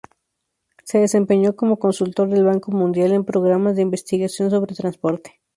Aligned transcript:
Se 0.83 0.97
desempeñó 0.97 1.55
como 1.55 1.77
Consultor 1.77 2.27
del 2.29 2.43
Banco 2.43 2.71
Mundial 2.71 3.11
en 3.11 3.23
programas 3.23 3.75
de 3.75 3.83
investigación 3.83 4.49
sobre 4.49 4.73
transporte. 4.73 5.39